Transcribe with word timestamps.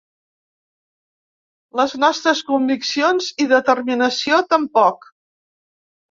Les 1.79 1.91
nostres 2.03 2.41
conviccions 2.47 3.27
i 3.45 3.47
determinació 3.51 4.39
tampoc. 4.55 5.07